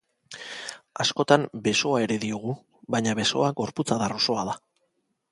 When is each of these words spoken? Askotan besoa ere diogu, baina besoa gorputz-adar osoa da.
Askotan 1.03 1.43
besoa 1.67 1.99
ere 2.05 2.17
diogu, 2.23 2.55
baina 2.95 3.13
besoa 3.19 3.51
gorputz-adar 3.59 4.15
osoa 4.21 4.47
da. 4.49 4.57